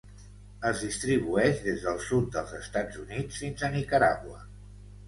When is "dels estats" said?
2.39-2.99